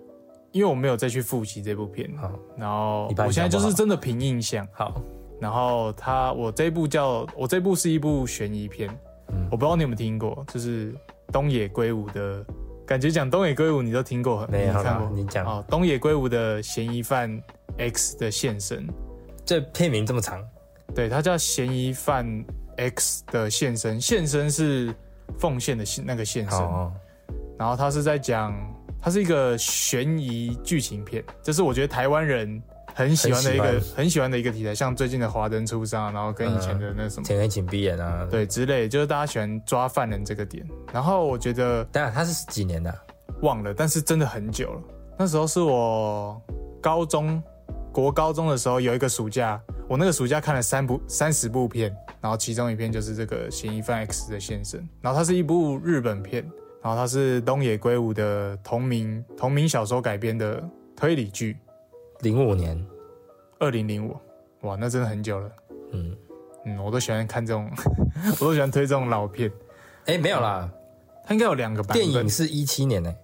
[0.52, 4.68] 因为我没有再去复习这部片，好，然后我现在就是真的凭印象。
[4.72, 5.02] 好，
[5.42, 8.88] 然后它我这部叫我这部是一部悬疑片，
[9.30, 9.48] 嗯。
[9.50, 10.94] 我不知道你有没有听过，就是
[11.32, 12.46] 东野圭吾的，
[12.86, 15.10] 感觉讲东野圭吾你都听过，没有你看过？
[15.10, 15.44] 你讲。
[15.44, 17.42] 哦，东野圭吾的嫌疑犯
[17.80, 18.88] X 的现身，
[19.44, 20.40] 这片名这么长，
[20.94, 22.46] 对，它叫嫌疑犯
[22.78, 24.94] X 的现身，现身是
[25.38, 26.92] 奉献的现那个献身，哦，
[27.58, 28.54] 然后他是在讲，
[29.02, 32.62] 它是一个悬疑剧情片，这是我觉得台湾人
[32.94, 37.24] 很喜欢的一个很喜欢的一个题材，像最近的《华灯初上》，然后跟以前的那什么。
[37.24, 40.66] 天黑请闭眼啊。，对，之类，就是大家喜欢抓犯人这个点。
[40.92, 42.98] 然后我觉得当然它是几年的啊、
[43.42, 44.82] 忘了，但是真的很久了。
[45.18, 46.42] 那时候是我
[46.82, 47.42] 高中
[47.92, 51.96] 国高中的时候，有一个暑假，我那个暑假看了三部三十部片，
[52.28, 56.44] 然然后其中一片就是这个嫌疑犯 X 的现身，然后它是一部日本片，
[56.82, 60.62] 然后它是东野圭吾的同名同名小说改编的
[60.94, 61.56] 推理剧，
[62.20, 62.86] 零五年，
[63.60, 64.18] 二零零五，
[64.64, 65.50] 哇，那真的很久了。
[65.94, 66.14] 嗯，
[66.66, 67.72] 嗯，我都喜欢看这种，
[68.42, 69.50] 我都喜欢推这种老片。
[70.08, 70.70] 哎，没有啦，
[71.24, 71.98] 它应该有两个版本。
[71.98, 73.16] 电影是一七年呢、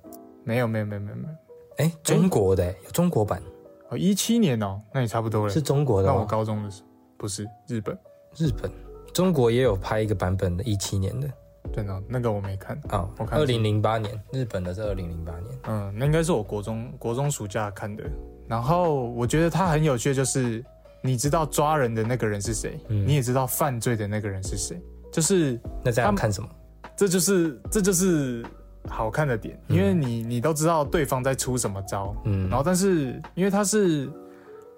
[0.45, 3.43] 没有没有没有没有没有，哎，中国的、有中国版，
[3.89, 5.49] 哦，一七年哦，那也差不多了。
[5.49, 6.23] 是中国的那我？
[6.23, 6.87] 高中的时候
[7.17, 7.97] 不是日本，
[8.37, 8.71] 日本，
[9.13, 11.29] 中国也有拍一个版本的，一七年的
[11.73, 12.75] 真的那个我没看。
[12.89, 15.59] 啊，我看二零零八年，日本的是二零零八年。
[15.67, 18.03] 嗯，那应该是我国中国中暑假看的。
[18.47, 20.63] 然后我觉得它很有趣的就是，
[21.01, 26.49] 你知道抓人的那个人是谁，嗯你也知道犯罪的那个人是谁，就是那这他们样看什么？
[26.95, 28.45] 这就是这就是
[28.87, 34.07] 好看的点，因为你你都知道对方在出什么招，嗯然后但是因为他是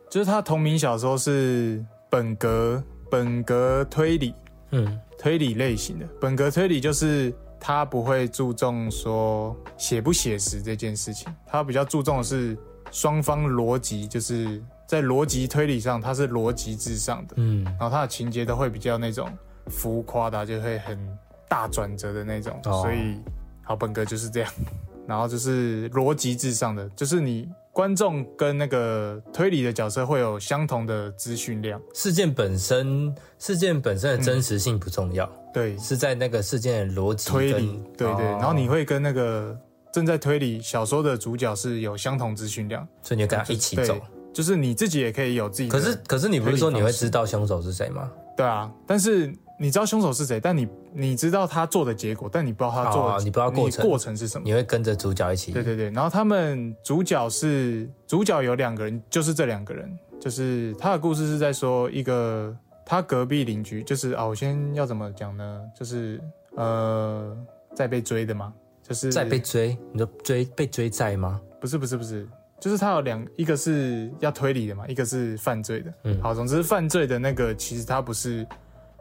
[0.09, 4.33] 就是他同名小说是本格本格推理。
[4.71, 4.99] 嗯。
[5.17, 12.55] 推理类型的，本格推理就是他不会注重说写不写实这件事情，他比较注重的是
[12.91, 19.31] 双方逻辑，就是在逻辑推理上，它是逻辑至上的，嗯，然后它的情节都会比较那种
[19.67, 20.99] 浮夸的啊，就会很
[21.47, 22.81] 大转折的那种，哦。
[22.81, 23.17] 所以
[23.63, 24.51] 好本格就是这样，
[25.07, 38.37] 然后就是逻辑至上的，就是你观众跟那个推理的角色会有相同的资讯量，事件本身，事件本身的真实性不重要，对，是在那个事件的逻辑推理，对对，哦。
[38.39, 39.53] 然后你会跟那个
[39.91, 43.99] 正在推理小说的主角是有相同资讯量，所以你就跟他一起走。
[44.33, 48.09] 就是你自己也可以有自己的，可是可是你不是说你会知道凶手是谁吗？
[48.37, 49.27] 对啊，但是
[49.59, 50.65] 你知道凶手是谁，但你
[50.97, 54.43] 你知道他做的结果，但你不知道他做的，哦你不知道过程过程是什么。
[54.45, 55.51] 你会跟着主角一起？
[55.51, 62.55] 对对对，然后他们主角是主角有两个人，就是这两个人，就是他的故事是在说一个
[62.85, 65.61] 他隔壁邻居，就是啊，我先要怎么讲呢？
[65.77, 66.21] 就是
[66.55, 67.35] 呃，
[67.75, 71.41] 在被追的嘛，就是在被追，你说追被追债吗？
[71.59, 72.27] 不是不是不是，
[72.59, 75.93] 就是他有两，一个是要推理的嘛，一个是犯罪的。
[76.03, 78.47] 嗯好，总之犯罪的那个其实他不是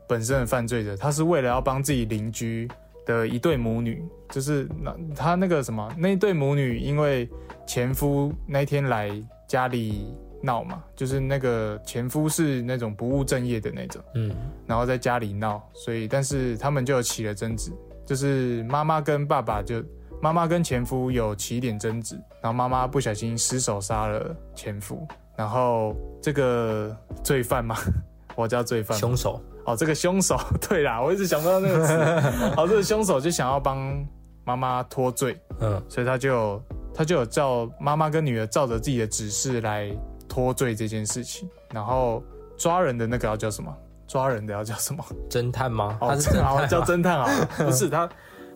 [0.06, 2.68] 本身的犯罪者，他是为了要帮自己邻居
[3.06, 7.28] 的一对母女，就是那他那个什么那一对母女，因为
[7.66, 9.10] 前夫那天来
[9.46, 14.02] 家里闹嘛，就是那个前夫是那种不务正业的那种。
[14.14, 14.34] 嗯，
[14.66, 17.72] 然后在家里闹，所以但是他们就有起了争执，
[18.04, 19.82] 就是妈妈跟爸爸就
[20.20, 27.76] 妈妈跟前夫有起一点争执，然后妈妈不小心失手杀了前夫，然后这个罪犯嘛，
[28.36, 29.40] 我叫罪犯凶手。
[29.66, 31.92] 哦，这个凶手， 对啦，我一直想不到那个词，
[32.56, 34.06] 哦，这个凶手就想要帮
[34.44, 36.62] 妈妈脱罪，嗯，所以他就有
[36.94, 39.90] 他就有叫妈妈跟女儿照着自己的指示来
[40.28, 42.22] 脱罪这件事情，然后
[42.56, 43.74] 抓人的那个要叫什么？
[44.06, 45.02] 抓人的要叫什么？
[45.30, 45.96] 侦探吗？
[46.00, 48.08] 哦他是侦好叫，侦探啊， 不是他，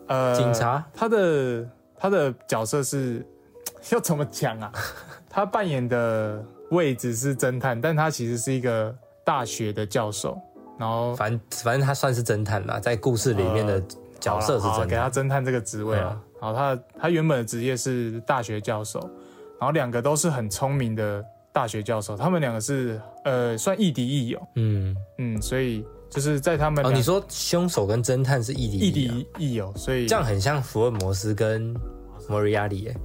[0.07, 0.85] 呃，警察。
[0.93, 1.67] 他的
[1.97, 3.25] 他的角色是
[3.91, 4.71] 要怎么讲啊？
[5.27, 10.39] 他扮演的位置是侦探，但他其实是一个大学的教授，
[10.79, 13.79] 然后反反正他算是侦探啦，在故事里面的
[14.19, 15.45] 角色是好啦好啦给他侦探。
[15.45, 16.19] 这个职位啊。
[16.41, 18.97] 然后，他他原本的职业是大学教授，
[19.59, 31.75] 然后两个都是很聪明的大学教授，他们两个是呃算亦敌亦友，嗯，嗯，所以就是在他们哦，你说凶手跟侦探是亦敌亦敌亦友，所以这样很像福尔摩斯跟
[32.29, 32.95] 莫里亚里耶，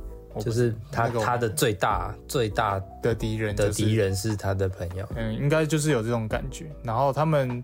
[0.40, 5.09] 就是他他的最大最大的敌人的就是敌人是他的朋友。
[5.14, 6.70] 嗯，应该就是有这种感觉。
[6.83, 7.62] 然后他们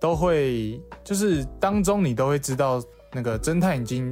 [0.00, 4.10] 都会，就是当中你都会知道，那个侦探已经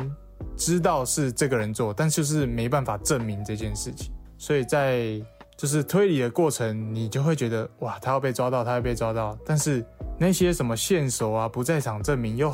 [0.56, 4.12] 知道是这个人做，但就是没办法证明这件事情。
[4.38, 5.20] 所以在
[5.56, 9.38] 就是推理的过程，你就会觉得哇，他要被抓到，他要被抓到。
[9.46, 9.84] 但是
[10.18, 12.52] 那些什么线索啊、不在场证明，又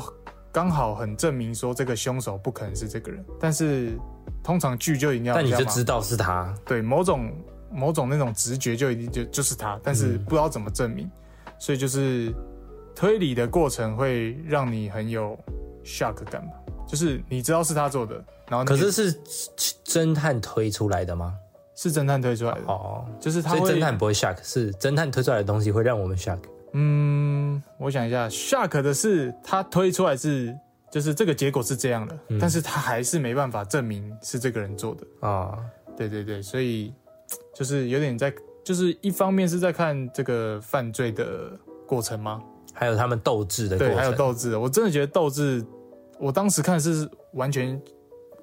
[0.51, 3.25] 刚好很证明说这个凶手不可能是这个人。
[3.39, 3.97] 但是
[4.43, 7.31] 通常剧就一定要但你就知道是他，对某种
[7.71, 11.09] 某种那种直觉就一定就就是他，但是不知道怎么证明，
[11.59, 12.33] 所以就是
[12.95, 15.37] 推理的过程会让你很有
[15.83, 16.53] shock 感吧，
[16.87, 18.15] 就是你知道是他做的，
[18.47, 19.19] 然后你可是是
[19.85, 21.33] 侦探推出来的吗？
[21.73, 26.37] 是侦探推出来的，哦，就是他所以侦探不会 shock，是侦探推出来的东西会让我们 shock。
[26.73, 30.55] 嗯，我想一下，shock 的是他推出来是
[30.91, 35.57] 就是这个结果是这样的，但是他还是没办法证明是这个人做的，啊、
[35.95, 36.93] 对对对，所以
[37.55, 42.41] 就是有点在，就是一方面是在看这个犯罪的过程吗？
[42.73, 45.65] 还有他们斗智的过对，还有斗志，我真的觉得斗智，
[46.19, 47.79] 我当时看是完全，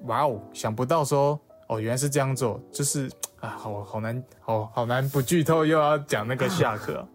[0.03, 3.09] 哇哦，想不到说，哦，原来是这样做，就是
[3.39, 7.07] 啊，好好难，好好难不剧透，又要讲那个下课、啊，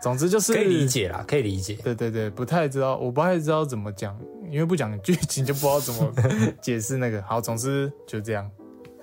[0.00, 0.86] 总之就是可以理。
[0.86, 1.74] 解啦，可以理解。
[1.82, 4.18] 对对对，不太知道，我不太知道怎么讲，
[4.50, 6.12] 因为不讲剧情就不知道怎么
[6.62, 7.20] 解释那个。
[7.22, 8.50] 好，总之就这样。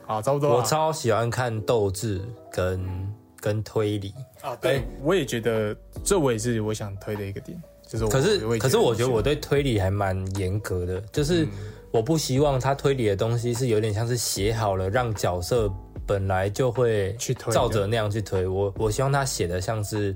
[0.06, 0.58] 好，差不多。
[0.58, 11.50] 我超喜欢看斗智跟跟推理，啊，对，我也觉得这我也是我想推的一个点，就是我可是也可是我觉得我很对推理还蛮严格的，就是嗯
[11.92, 15.72] 我不希望他推理的东西是有点像是写好了，让角色
[16.06, 18.46] 本来就会去推照着那样去推。
[18.48, 20.16] 我我希望他写的像是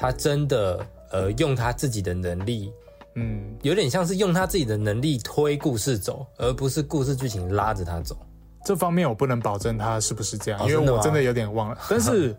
[0.00, 2.72] 他真的呃用他自己的能力，
[3.16, 8.16] 嗯，有点像是用他自己的能力推故事走，而不是故事剧情拉着他走。
[8.64, 11.76] 这方面我不能保证他是不是这样，因为我真的有点忘了。
[11.90, 12.34] 但是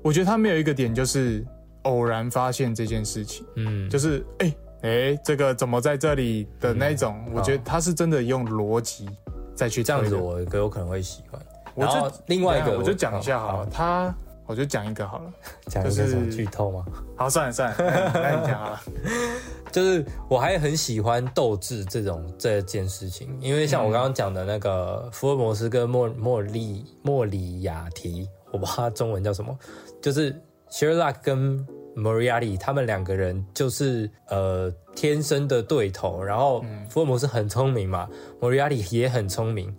[0.00, 1.44] 我觉得他没有一个点就是
[1.82, 9.08] 偶然发现这件事情，嗯，就是哎哎、这个怎么在这里的那一种，我觉得哦他是真的用逻辑
[9.56, 11.40] 再去这样子我有可能会喜欢。
[11.74, 14.14] 我就另外一个我就讲一下好了，他
[14.46, 15.32] 我就讲一个好了。
[15.66, 16.84] 讲一个什么剧透吗？
[17.16, 17.76] 好，算了算了，
[18.14, 18.80] 那那你讲好了。
[19.72, 29.58] 就是我还很喜欢斗智这种这件事情，因为像我刚刚讲的那个福尔摩斯跟莫莫利莫里亚提，我不知道他中文叫什么，
[30.00, 30.34] 就是
[30.70, 38.08] Sherlock 跟 Moriarty 他们两个人就是呃天生的对头，然后福尔摩斯很聪明嘛
[38.40, 39.74] ，Moriarty 也很聪明，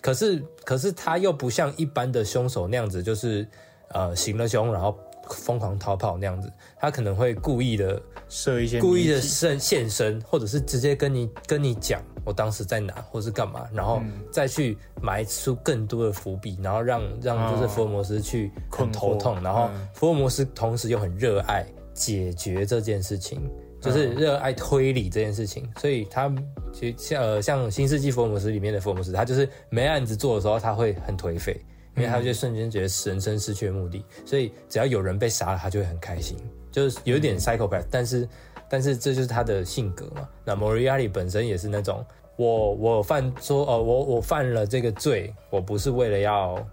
[0.00, 3.46] 可是可是他又不像一般的凶手那样子，就是
[3.88, 4.98] 呃行了凶然后
[5.30, 8.00] 疯狂逃跑那样子，他可能会故意的。
[8.28, 9.28] 设一些故意的谜题。
[9.28, 14.14] 现现身，或者是直接跟你跟你讲我当时在哪，或是干嘛，然后嗯。
[14.32, 19.88] 再去埋出更多的伏笔，然后让让就是福尔摩斯去很头痛，然后嗯。
[19.94, 23.48] 福尔摩斯同时又很热爱解决这件事情，
[23.80, 26.28] 就是嗯热爱推理这件事情，所以他
[26.72, 31.64] 其实像呃像《新世纪福尔摩斯》里面的福尔摩斯，他就是没案子做的时候，他会很颓废。
[31.96, 36.36] 因为他就瞬间觉得人生失去了目的，所以只要有人被杀了，他就会很开心，
[36.70, 38.28] 就是有点 psychopath，但是
[38.68, 40.28] 但是这就是他的性格嘛。
[40.44, 42.04] 那 Moriarty 本身也是那种，
[42.36, 46.64] 我我犯说哦，我我犯了这个罪，我不是为了要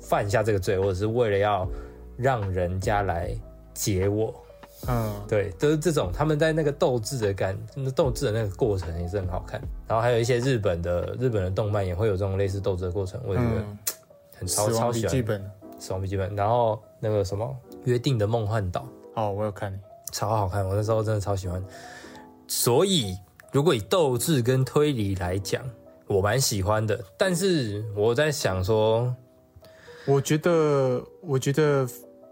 [0.00, 1.68] 犯下这个罪，我只是为了要
[2.16, 3.30] 让人家来
[3.74, 4.32] 解我。
[4.88, 9.60] 嗯，对，都是这种他们在那个斗智的感，那斗智的那个过程也是很好看。
[9.86, 13.78] 然后还有一些日本的日本的动漫也会有这种类似斗智的过程，我也觉得嗯，
[14.42, 15.10] 很超死亡超喜欢。
[15.10, 19.78] 笔记本，死亡笔记本，然后那个什么约定的梦幻岛，哦，我有看，
[20.10, 21.62] 超好看，我那时候真的超喜欢。
[22.48, 23.16] 所以，
[23.52, 25.62] 如果以斗志跟推理来讲，
[26.08, 26.98] 我蛮喜欢的。
[27.16, 29.14] 但是我在想说，
[30.06, 31.86] 我觉得，我觉得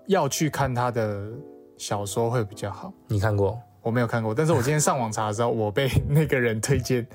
[0.06, 1.30] 要去看他的
[1.78, 2.92] 小说会比较好。
[3.06, 3.58] 你看过？
[3.82, 7.06] 我没有看过，但是我今天上网查的时候，我被那个人推荐，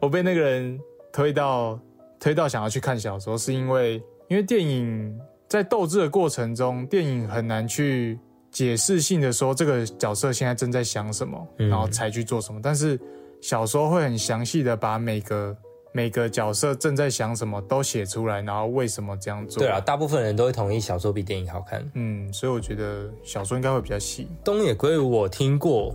[0.00, 0.80] 我被那个人
[1.12, 1.78] 推到
[2.18, 4.02] 推到想要去看小说，是因为
[4.34, 5.16] 因为电影
[5.46, 8.18] 在斗智的过程中，电影很难去
[8.50, 12.98] 解释性的说这个角色现在正在想什么，嗯然后才去做什么，但是
[13.40, 15.56] 小说会很详细的把每个
[15.92, 19.62] 每个角色正在想什么都写出来，然后为什么这样做。
[19.62, 21.88] 对啊，，大部分人都会同意小说比电影好看。
[21.94, 24.26] 嗯，所以我觉得小说应该会比较细。
[24.42, 25.94] 东野圭吾我听过，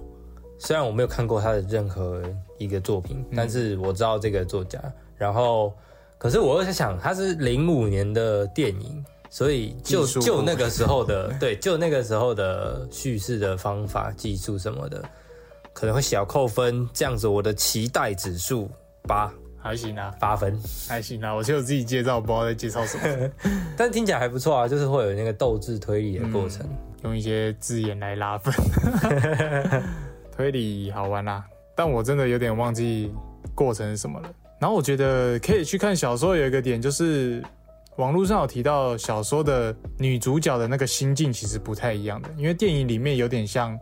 [0.58, 2.24] 虽然我没有看过他的任何
[2.58, 4.82] 一个作品，嗯但是我知道这个作家。
[5.18, 5.74] 然后，
[6.20, 15.02] 可是我又在想，它是零五年的电影，所以就就那个时候的， 对，就那个时候的叙事的方法、技术什么的，
[15.72, 16.88] 可能会小扣分。
[16.94, 18.70] 这样子，我的期待指数
[19.04, 23.32] 八还行啊，八分，还行啊，我就有自己介绍，不知道在介绍什么。
[23.78, 26.68] 但听起来还不错啊，就是会有那个斗智推理的过程。
[27.04, 28.54] 用一些字眼来拉分。
[30.36, 33.14] 推理好玩啦、但我真的有点忘记
[33.56, 34.30] 过程是什么了。
[34.60, 37.42] 然后我觉得可以去看小说，有一个点就是
[37.96, 43.80] 网络上有提到小说的女主角的那个心境其实不太一样的，因为电影里面有点像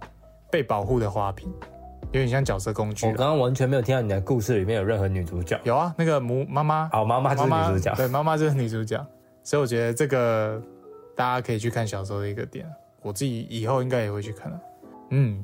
[0.51, 1.51] 被保护的花瓶，
[2.11, 3.07] 有点像角色工具。
[3.07, 5.59] 我刚刚完全没有听到你的故事里面有任何女主角。
[5.63, 7.95] 有啊，那个母妈妈，好，妈妈就是妈妈女主角。
[7.95, 9.03] 对，妈妈就是女主角，
[9.43, 10.61] 所以我觉得这个
[11.15, 12.65] 大家可以去看小说的一个点，
[13.01, 14.59] 我自己以后应该也会去看的。
[15.09, 15.43] 嗯，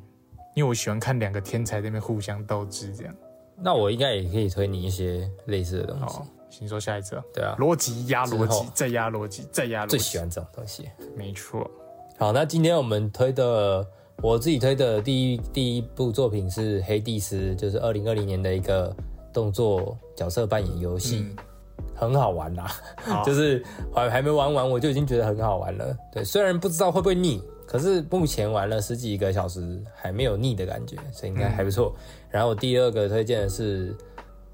[0.54, 3.16] 因为我喜欢看两个天才在那边互相斗智，这样。
[3.62, 6.04] 那我应该也可以推你一些类似的东西。
[6.04, 7.24] 好，请说下一次啊。
[7.34, 9.98] 对啊，逻辑压逻辑，再压逻辑，再压逻辑。
[9.98, 10.90] 最喜欢这种东西。
[11.16, 11.70] 没错。
[12.18, 13.86] 好，那今天我们推的，
[14.22, 18.96] 我自己推的第一第一部作品是《黑帝斯》，就是二零二零年的一个
[19.34, 21.26] 动作角色扮演游戏，
[21.96, 22.72] 很好玩啦。
[23.26, 25.96] 就是还还没玩完，我就已经觉得很好玩了。
[26.12, 27.42] 对，虽然不知道会不会腻，
[27.74, 31.92] 可是目前玩了十几个小时还没有腻的感觉，所以应该还不错。
[32.30, 33.98] 然后我第二个推荐的是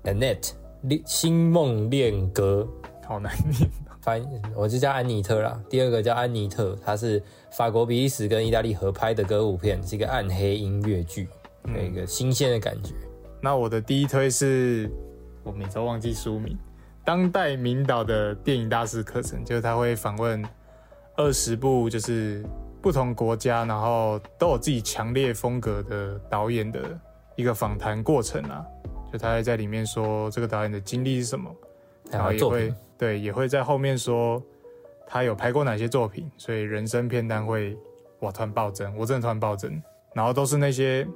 [0.06, 0.52] Annette
[0.84, 2.66] 恋星梦恋歌，
[3.06, 3.70] 好难念。
[4.00, 5.62] 翻我就叫安妮特啦。
[5.70, 11.28] 第二个叫安妮特，它是法国、比利时跟意大利合拍的歌舞片，是一个暗黑音乐剧，
[11.76, 12.94] 有一个新鲜的感觉。
[13.42, 14.90] 那我的第一推是，
[15.44, 16.58] 我每周忘记书名，
[17.04, 20.42] 当代名导的电影大师课程，就是他会访问
[21.18, 22.42] 二十部，就是
[22.82, 26.80] 不同国家，然后都有自己强烈风格的导演的
[27.36, 28.66] 一个访谈过程啊。
[29.12, 31.54] 就他会在里面说这个导演的经历是什么，
[32.12, 34.42] 然后也会对也会在后面说
[35.08, 37.78] 他有拍过哪些作品，所以人生片单会
[38.20, 39.82] 哇突然暴增，我真的突然暴增，
[40.14, 41.08] 然后都是那些，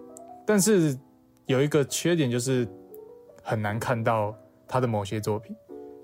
[0.45, 0.97] 但是。
[1.45, 2.65] 有一个缺点就是
[3.43, 4.33] 很难看到
[4.65, 5.53] 他的某些作品，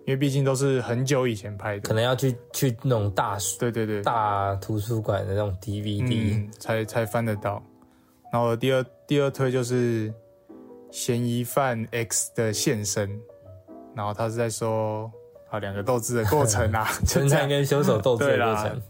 [0.10, 7.62] 因为毕竟都是很久以前拍的，可能要去去那种大对对对大图书馆的那种 DVD 才才翻得到。
[8.34, 10.12] 然后第二第二推就是
[10.90, 13.08] 嫌疑犯 X 的现身，
[13.96, 15.12] 然后他是在说
[15.52, 18.82] 啊两个斗智的过程啊， 侦探跟凶手斗智的过程，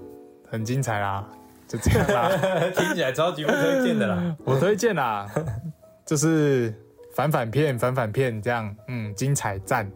[0.49, 1.27] 很精彩啦，
[1.67, 2.31] 就这样啦，
[2.77, 5.29] 听起来超级不推荐的啦， 我推荐啦。
[6.05, 6.73] 就是
[7.13, 9.91] 反反片，反反片这样，嗯，精彩赞。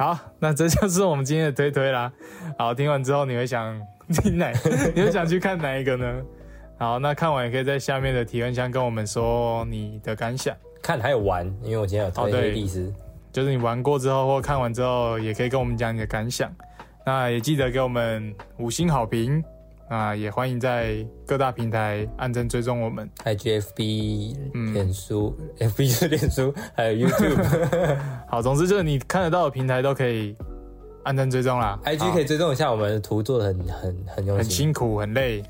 [0.00, 2.10] 好，那这就是我们今天的推推啦。
[2.56, 3.78] 好，听完之后你会想
[4.08, 4.50] 听哪？
[4.96, 6.22] 你会想去看哪一个呢？
[6.78, 10.56] 好，那看完也可以在下面的提问箱跟我们说你的感想。
[10.82, 12.90] 看还有玩，因为我今天有推黑历史，
[13.30, 16.50] 就是你玩过之后或看完之后，也可以跟我们讲你的感想。
[17.04, 19.44] 那也记得给我们五星好评。
[19.90, 24.36] 啊，也欢迎在各大平台按赞追踪我们，IGFB、
[24.72, 27.98] 脸书、FB 是脸书，还有 YouTube。
[28.30, 30.36] 好，总之就是你看得到的平台都可以
[31.02, 31.76] 按赞追踪啦。
[31.84, 35.42] IG 可以追踪一下我们的图，做的很很很用心，很辛苦，很累。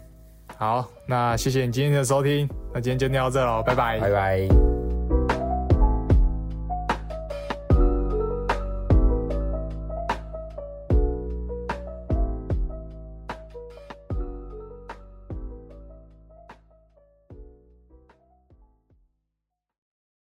[0.57, 4.80] 好，那谢谢你今天的收听，那今天就聊到这喽，拜拜，拜拜。